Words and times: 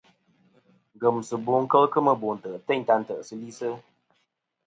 Ngemsiɨbo 0.95 1.51
kel 1.71 1.85
kemɨ 1.93 2.13
no 2.21 2.29
ntè' 2.35 2.61
teyn 2.67 2.81
ta 2.87 2.93
ntè'sɨ 2.99 3.33
li. 3.41 3.49